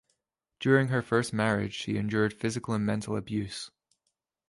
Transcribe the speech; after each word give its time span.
During 0.59 0.87
her 0.87 1.03
first 1.03 1.31
marriage, 1.31 1.75
she 1.75 1.95
endured 1.95 2.33
physical 2.33 2.73
and 2.73 2.83
mental 2.83 3.15
abuse. 3.15 3.69